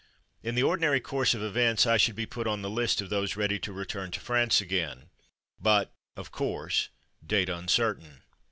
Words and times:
^" 0.01 0.03
In 0.41 0.55
the 0.55 0.63
ordinary 0.63 0.99
course 0.99 1.35
of 1.35 1.43
events 1.43 1.85
I 1.85 1.97
should 1.97 2.15
be 2.15 2.25
put 2.25 2.47
on 2.47 2.63
the 2.63 2.71
list 2.71 3.01
of 3.01 3.11
those 3.11 3.35
ready 3.35 3.59
to 3.59 3.71
return 3.71 4.09
to 4.09 4.19
France 4.19 4.59
again, 4.59 5.11
but, 5.59 5.93
of 6.17 6.31
course, 6.31 6.89
date 7.23 7.49
uncertain. 7.49 8.23